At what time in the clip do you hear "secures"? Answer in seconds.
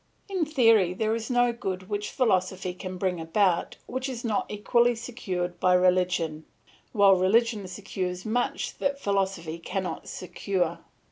7.67-8.25